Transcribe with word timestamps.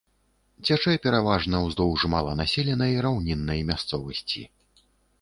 Цячэ 0.69 0.93
пераважна 1.03 1.61
ўздоўж 1.67 2.07
маланаселенай 2.15 2.99
раўніннай 3.07 3.65
мясцовасці. 3.73 4.43